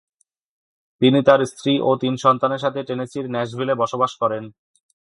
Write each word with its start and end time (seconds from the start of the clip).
তিনি 1.01 1.19
তার 1.27 1.39
স্ত্রী 1.51 1.73
ও 1.87 1.89
তিন 2.01 2.13
সন্তানের 2.23 2.63
সাথে 2.63 2.79
টেনেসির 2.87 3.25
ন্যাশভিলে 3.33 3.73
বসবাস 3.81 4.11
করেন। 4.21 4.43